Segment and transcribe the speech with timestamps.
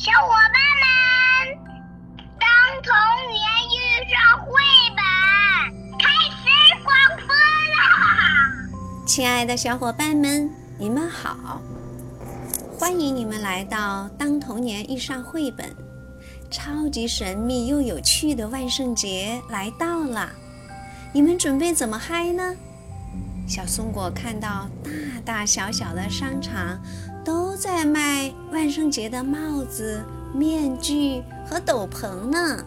[0.00, 1.60] 小伙伴们，
[2.38, 2.48] 当
[2.82, 2.90] 童
[3.30, 4.50] 年遇上绘
[4.96, 5.04] 本，
[5.98, 6.48] 开始
[6.82, 6.88] 广
[7.26, 8.66] 播啦！
[9.06, 11.60] 亲爱的小伙伴们，你们好，
[12.78, 15.68] 欢迎你们来到《当童年遇上绘本》。
[16.50, 20.30] 超级神秘又有趣的万圣节来到了，
[21.12, 22.56] 你们准备怎么嗨呢？
[23.46, 24.66] 小松果看到
[25.26, 26.80] 大大小小的商场
[27.30, 30.02] 都在卖万圣节的帽子、
[30.34, 32.64] 面具和斗篷呢。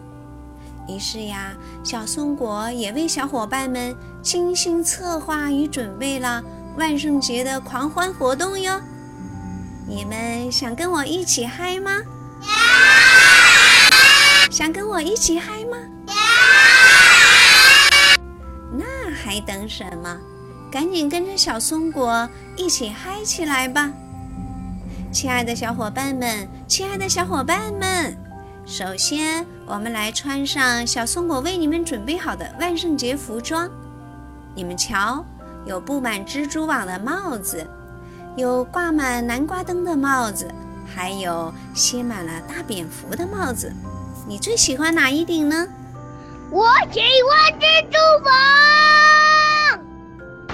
[0.88, 1.52] 于是呀，
[1.84, 6.42] 小松果也为小伙伴们精心策划与准备了
[6.78, 8.80] 万圣节的狂欢活动哟。
[9.86, 12.00] 你们想跟我一起嗨吗？
[14.50, 15.76] 想跟我一起嗨吗？
[18.72, 20.16] 那还等什么？
[20.72, 23.92] 赶紧跟着小松果一起嗨起来吧！
[25.14, 28.18] 亲爱的小伙伴们，亲爱的小伙伴们，
[28.66, 33.70] 首先我们来穿上小松果为你们准备好的万圣节服装。
[34.56, 35.24] 你们瞧，
[35.64, 37.64] 有布满蜘蛛网的帽子，
[38.34, 40.52] 有挂满南瓜灯的帽子，
[40.84, 43.72] 还有歇满了大蝙蝠的帽子。
[44.26, 45.64] 你最喜欢哪一顶呢？
[46.50, 48.34] 我喜欢蜘蛛网。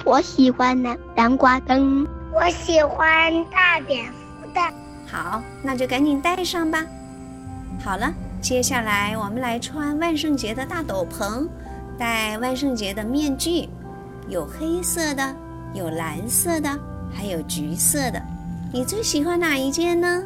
[0.04, 2.06] 我喜欢南南瓜灯。
[2.30, 4.19] 我喜欢大蝙蝠
[4.50, 4.60] 的。
[5.06, 6.84] 好，那就赶紧戴上吧。
[7.82, 11.48] 好了，接下来我们来穿万圣节的大斗篷，
[11.98, 13.68] 戴万圣节的面具，
[14.28, 15.34] 有黑色的，
[15.74, 16.68] 有蓝色的，
[17.12, 18.20] 还有橘色的。
[18.72, 20.22] 你最喜欢哪一件呢？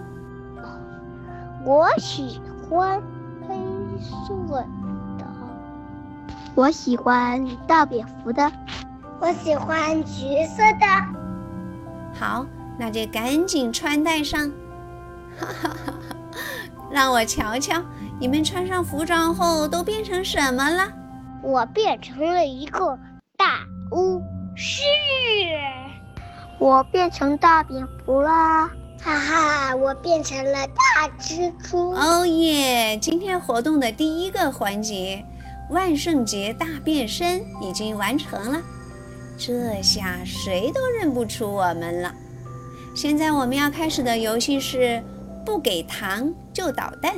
[1.64, 3.02] 我喜欢。
[3.47, 3.55] 黑
[4.00, 4.34] 色
[5.19, 5.27] 的，
[6.55, 8.50] 我喜欢大蝙蝠的，
[9.20, 10.86] 我喜欢橘色的。
[12.19, 12.47] 好，
[12.78, 14.50] 那就赶紧穿戴上。
[15.39, 16.17] 哈哈哈哈！
[16.90, 17.83] 让我瞧瞧，
[18.20, 20.92] 你们穿上服装后都变成什么了？
[21.42, 22.98] 我变成了一个
[23.36, 24.23] 大巫
[24.55, 24.83] 师。
[26.58, 28.70] 我变成大蝙蝠啦。
[29.02, 31.91] 哈哈，我变成了大蜘蛛！
[31.91, 32.96] 哦耶！
[33.02, 35.23] 今天活动的第一个环节——
[35.68, 38.62] 万圣节大变身已经完成了，
[39.36, 42.14] 这下谁都认不出我们了。
[42.94, 45.02] 现在我们要开始的游戏是
[45.44, 47.12] 不给糖就捣蛋。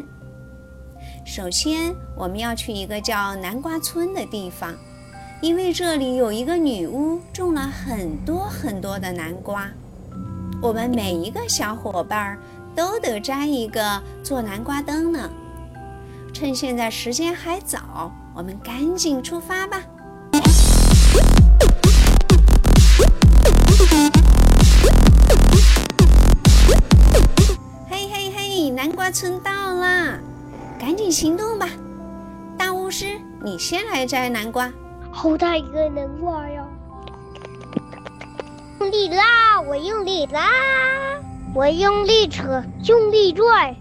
[1.26, 4.74] 首先，我们要去一个叫南瓜村的地方，
[5.42, 9.68] 因为这里有一个女巫种了很多很多的南瓜。
[10.62, 12.38] 我们每一个小伙伴
[12.74, 15.30] 都得摘一个做南瓜灯呢。
[16.32, 19.82] 趁现在时间还早，我们赶紧出发吧！
[29.06, 30.18] 嘿，南瓜村到了，
[30.80, 31.68] 赶紧行动吧！
[32.58, 33.06] 大巫师，
[33.40, 34.72] 你先来摘南瓜。
[35.12, 36.64] 好大一个南瓜呀！
[38.80, 40.48] 用力拉，我用力拉，
[41.54, 43.76] 我用力扯，用力拽，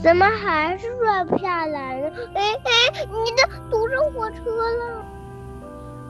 [0.00, 2.10] 怎么还是拽不下来呢？
[2.36, 4.44] 哎哎，你的堵上火车
[4.78, 5.04] 了。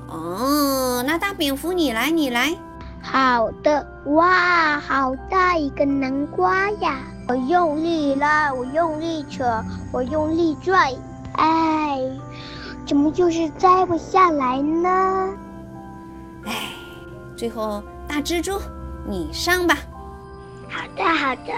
[0.09, 2.55] 哦，那大蝙蝠你来，你来。
[3.01, 6.99] 好的，哇，好大一个南瓜呀！
[7.31, 10.93] 我用力拉，我用力扯，我用力拽，
[11.35, 11.97] 哎，
[12.85, 15.29] 怎么就是摘不下来呢？
[16.45, 16.73] 哎。
[17.37, 18.61] 最后，大蜘蛛，
[19.07, 19.77] 你上吧。
[20.69, 21.53] 好的，好的。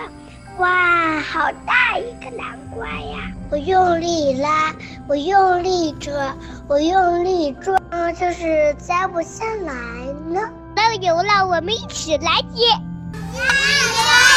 [0.59, 3.33] 哇，好大一个南瓜呀！
[3.51, 4.75] 我用力拉，
[5.09, 6.13] 我用力扯，
[6.69, 7.79] 我用力抓，
[8.13, 9.73] 就是摘不下来
[10.29, 10.39] 呢。
[10.77, 12.69] 加油了，我们一起来接。
[13.33, 14.32] 加油！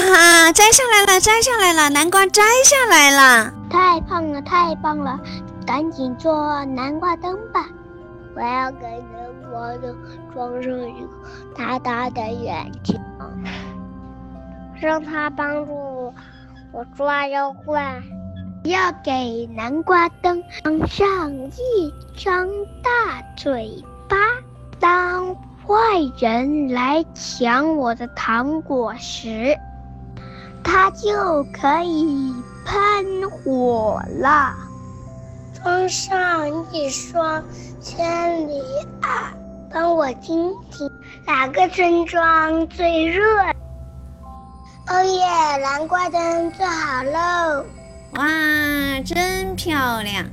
[0.00, 3.52] 哈哈，摘下来了，摘下来了，南瓜摘下来了。
[3.68, 5.20] 太棒了，太棒了！
[5.66, 7.66] 赶紧做南瓜灯吧！
[8.34, 9.94] 我要给南瓜灯
[10.32, 11.08] 装上一个
[11.54, 12.98] 大大的眼睛，
[14.80, 16.14] 让它帮助
[16.72, 18.00] 我抓妖怪。
[18.64, 22.48] 要给南瓜灯装上一张
[22.82, 24.16] 大嘴巴，
[24.78, 25.34] 当
[25.66, 25.76] 坏
[26.18, 29.56] 人来抢我的糖果时，
[30.62, 32.34] 它就可以。
[32.62, 34.54] 喷火了！
[35.54, 37.42] 装上一双
[37.80, 38.60] 千里
[39.02, 39.32] 耳，
[39.72, 40.88] 帮我听听
[41.26, 43.24] 哪个村庄最热。
[44.88, 47.64] 哦耶，南瓜灯做好喽！
[48.12, 50.24] 哇，真漂亮！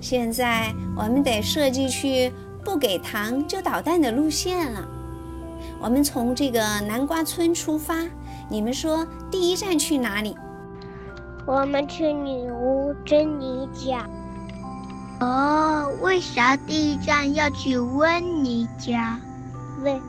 [0.00, 2.32] 现在我们得设计去
[2.64, 4.84] 不给糖就捣蛋的路线了。
[5.78, 7.94] 我们从这个南瓜村出发，
[8.48, 10.36] 你们说第一站去哪里？
[11.44, 14.08] 我们去女巫珍妮家。
[15.20, 19.18] 哦，为啥第一站要去温妮家？
[19.82, 20.00] 温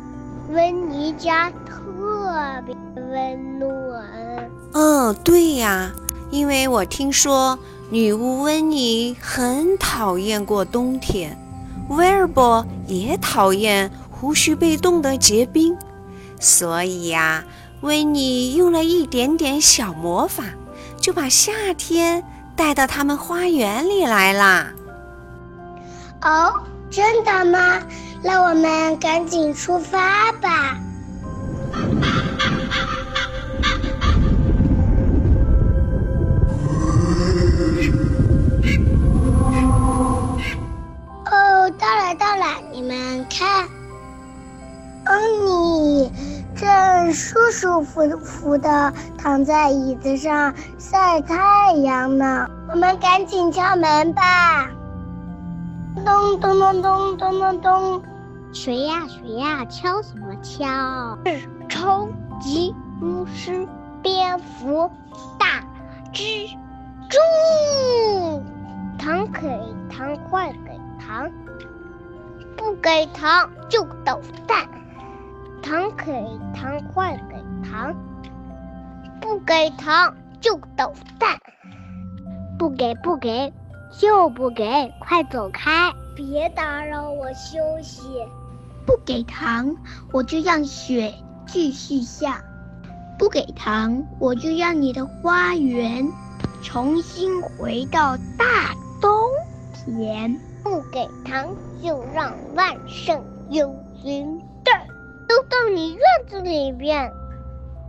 [0.49, 4.49] 温妮家特别温暖。
[4.73, 5.91] 嗯，对呀，
[6.29, 7.57] 因为我听说
[7.89, 11.37] 女巫温妮很讨厌过冬天，
[11.89, 15.75] 威尔伯也讨厌胡须被冻得结冰，
[16.39, 17.43] 所以呀，
[17.81, 20.43] 维尼用了一点点小魔法。
[20.99, 22.23] 就把夏天
[22.55, 24.67] 带到他们花园里来啦。
[26.21, 26.53] 哦，
[26.89, 27.81] 真的吗？
[28.21, 30.77] 那我们赶紧出发吧。
[41.25, 43.65] 哦，到了到了，你们看，
[45.05, 46.11] 恩妮
[46.67, 52.45] 正舒舒服服的躺在椅子上晒太阳呢。
[52.69, 54.67] 我们赶紧敲门吧！
[56.05, 58.03] 咚咚咚咚咚咚咚，
[58.51, 59.63] 谁呀谁呀？
[59.63, 61.17] 敲什么敲？
[61.25, 62.05] 是超
[62.41, 63.65] 级巫师
[64.01, 64.91] 蝙蝠
[65.39, 65.63] 大
[66.11, 66.49] 蜘
[67.09, 68.43] 蛛。
[68.99, 69.47] 糖给
[69.89, 71.31] 糖，快给糖！
[72.57, 74.67] 不给糖就捣蛋。
[75.67, 76.13] 糖给
[76.55, 77.35] 糖，快给
[77.69, 77.93] 糖！
[79.19, 81.37] 不给糖就捣蛋。
[82.57, 83.51] 不给不给
[83.91, 85.91] 就不给，快走开！
[86.15, 88.07] 别打扰我休息。
[88.85, 89.75] 不给糖，
[90.13, 91.13] 我就让雪
[91.45, 92.39] 继续下；
[93.19, 96.07] 不给糖，我就让你的花园
[96.63, 99.11] 重新回到大冬
[99.73, 100.39] 天。
[100.63, 101.49] 不给糖，
[101.83, 104.41] 就让万圣幽灵
[105.49, 107.11] 到你院子里边。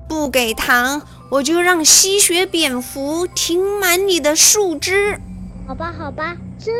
[0.09, 5.21] 不给糖，我就让吸血蝙蝠停满你的树枝。
[5.67, 6.75] 好吧，好吧，真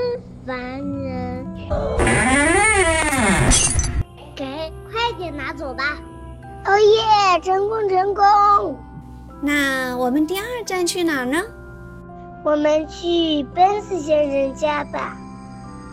[0.47, 1.47] 烦人。
[4.35, 4.45] 给，
[4.91, 5.99] 快点拿走吧。
[6.65, 8.79] 哦耶，成功成功！
[9.43, 11.43] 那我们第二站去哪儿呢？
[12.45, 15.17] 我们去奔斯先生家吧。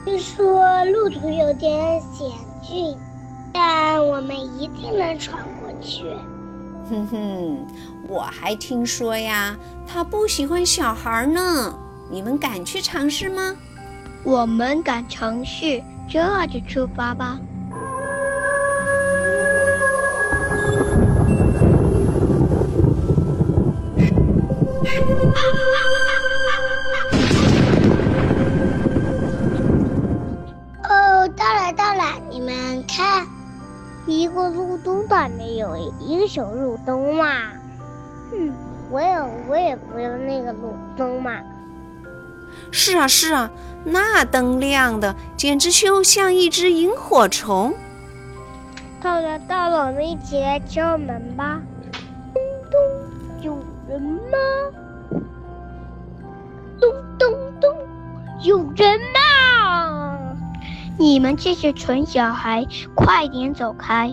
[0.05, 2.29] 据说路途有点险
[2.61, 2.95] 峻，
[3.55, 6.03] 但我们一定能闯过去。
[6.89, 7.65] 哼哼，
[8.05, 9.55] 我还听说呀，
[9.87, 11.73] 他不喜欢小孩呢。
[12.11, 13.55] 你们敢去尝试吗？
[14.25, 17.39] 我们敢尝试，这就出发吧。
[30.83, 33.25] 哦，到了到了，你们看，
[34.05, 37.51] 一个路灯都没有，一个小路灯嘛。
[38.33, 38.53] 嗯，
[38.91, 39.15] 我也
[39.49, 41.39] 我也不要那个路灯嘛。
[42.71, 43.49] 是啊是啊，
[43.83, 47.73] 那灯亮的简直就像一只萤火虫。
[49.01, 51.61] 到了到了，我们一起来敲门吧。
[52.33, 52.41] 咚
[52.71, 52.79] 咚，
[53.43, 53.57] 有
[53.87, 54.37] 人吗？
[56.79, 57.31] 咚咚
[57.61, 57.75] 咚，
[58.43, 59.14] 有人呐！
[61.05, 64.12] 你们这些蠢小孩，快点走开，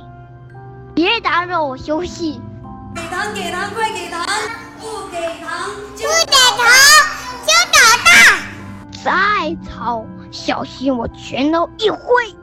[0.94, 2.38] 别打扰我休息。
[2.94, 4.26] 给糖给糖，快给糖！
[4.78, 6.68] 不给糖就不给糖
[7.46, 8.12] 就捣蛋！
[9.02, 12.36] 再吵，小心我拳头一挥，你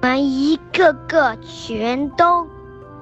[0.00, 2.46] 们一个个全都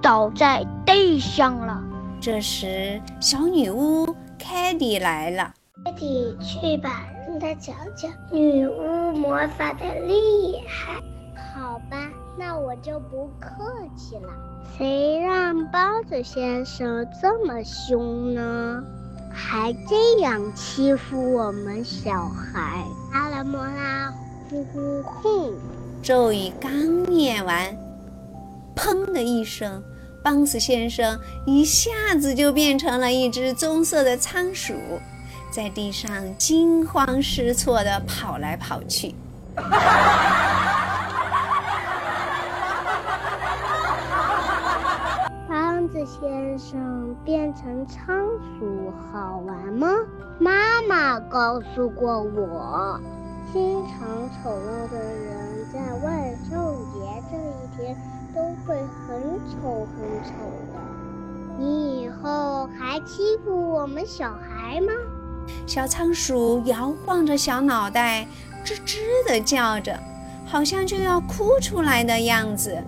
[0.01, 1.83] 倒在地上了。
[2.19, 5.53] 这时，小女巫凯蒂来了。
[5.85, 7.03] 凯蒂，去吧，
[7.33, 11.01] 让他瞧瞧女巫魔法的厉害。
[11.55, 13.65] 好吧，那我就不客
[13.97, 14.29] 气了。
[14.77, 18.85] 谁让包子先生这么凶呢？
[19.33, 22.85] 还这样欺负我们小孩！
[23.15, 24.13] 阿拉莫拉，
[24.51, 25.55] 呼呼呼！
[26.03, 26.71] 咒语刚
[27.05, 27.75] 念完，
[28.77, 29.83] 砰的一声，
[30.23, 34.75] 邦斯先生一下子就变成了一只棕色的仓鼠，
[35.53, 39.15] 在地上惊慌失措地跑来跑去。
[45.47, 48.17] 邦子先生变成仓
[48.59, 49.89] 鼠好玩吗？
[50.39, 52.99] 妈妈告诉过我，
[53.53, 54.09] 经常
[54.43, 57.95] 丑陋的人在万圣节这一天
[58.35, 58.75] 都会
[59.07, 60.33] 很丑很丑
[60.73, 60.81] 的。
[61.59, 64.95] 你以后还欺负我们小孩吗？
[65.67, 68.27] 小仓鼠摇晃着小脑袋，
[68.65, 69.99] 吱吱地叫着，
[70.47, 72.83] 好像就要哭出来的样子。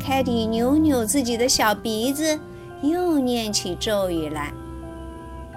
[0.00, 2.38] 凯蒂扭扭自己的小鼻子，
[2.82, 4.52] 又念起咒语来。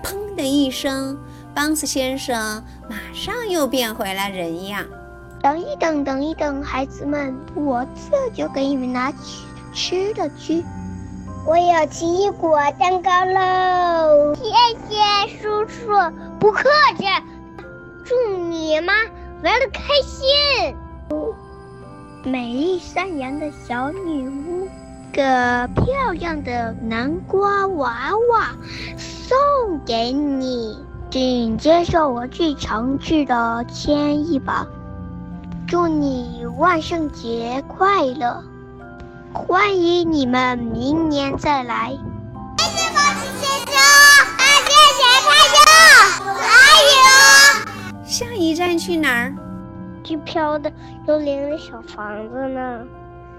[0.03, 1.17] 砰的一声，
[1.53, 4.85] 邦斯先生马上又变回了人样。
[5.41, 9.17] 等一等，等一等，孩子们，我这就给你们拿去
[9.73, 10.63] 吃的去。
[11.47, 14.33] 我有奇异果蛋糕喽！
[14.33, 14.49] 谢
[14.89, 15.91] 谢叔叔，
[16.39, 16.63] 不客
[16.97, 17.05] 气。
[18.03, 18.15] 祝
[18.49, 18.87] 你们
[19.43, 20.75] 玩的开心。
[22.23, 24.67] 美丽善良的小女巫，
[25.13, 28.49] 个漂亮的南瓜娃娃
[28.97, 29.37] 送
[29.85, 30.75] 给你，
[31.11, 34.65] 请接受我最诚挚的歉意吧。
[35.67, 38.43] 祝你万圣节快乐！
[39.35, 41.89] 欢迎你们明年再来。
[42.57, 43.75] 谢谢毛主先生，
[44.37, 46.47] 啊，谢谢太阳，还
[46.95, 48.05] 有。
[48.05, 49.35] 下一站去哪儿？
[50.05, 50.71] 去飘的
[51.05, 52.79] 幽灵的小房子呢？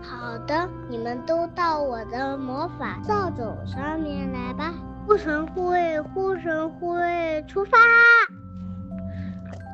[0.02, 4.74] 好的，你们都到我的魔法扫帚上面来吧。
[5.06, 7.78] 护神护卫，护神护卫，出发！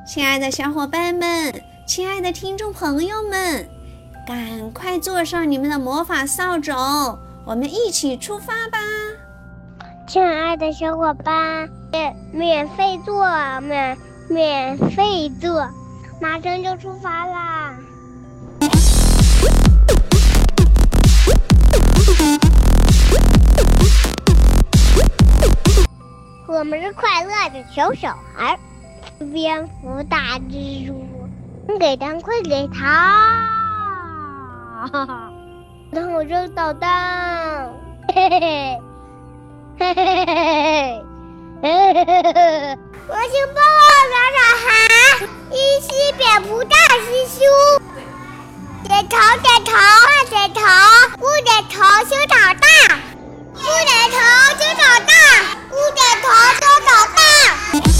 [0.07, 1.53] 亲爱的小伙伴们，
[1.85, 3.69] 亲爱的听众朋友们，
[4.25, 6.73] 赶快坐上你们的魔法扫帚，
[7.45, 8.79] 我们一起出发吧！
[10.07, 13.27] 亲爱的小伙伴，免免费坐，
[13.63, 13.99] 免
[14.29, 15.69] 免费坐，
[16.21, 17.75] 马上就出发啦！
[26.47, 28.57] 我们是快乐的小小孩，
[29.33, 31.05] 蝙蝠、大蜘蛛，
[31.81, 33.62] 给糖，快给糖！
[34.91, 35.31] 哈哈，
[36.13, 37.71] 我扔导弹，
[38.13, 38.81] 嘿嘿，
[39.79, 41.05] 嘿嘿嘿嘿，
[41.63, 42.79] 嘿嘿嘿嘿。
[43.07, 43.61] 我姓包，
[44.11, 44.67] 叫小涵，
[45.51, 45.87] 你是
[46.19, 47.39] 蝙蝠大师兄，
[48.83, 49.71] 点头点头，
[50.29, 50.61] 点头
[51.17, 51.79] 不点头
[52.11, 52.67] 就长大，
[53.55, 54.19] 不点头
[54.59, 55.13] 就长大，
[55.71, 56.27] 不点头
[56.59, 57.92] 就长大。